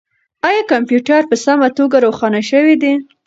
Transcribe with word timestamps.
آیا 0.47 0.61
کمپیوټر 0.71 1.21
په 1.29 1.35
سمه 1.45 1.67
توګه 1.77 1.97
روښانه 2.05 2.41
شوی 2.49 2.75
دی؟ 2.81 2.93